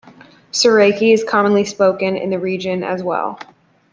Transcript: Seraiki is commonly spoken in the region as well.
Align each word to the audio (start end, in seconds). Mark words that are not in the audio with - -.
Seraiki 0.51 1.13
is 1.13 1.23
commonly 1.23 1.63
spoken 1.63 2.17
in 2.17 2.31
the 2.31 2.39
region 2.39 2.83
as 2.83 3.03
well. 3.03 3.37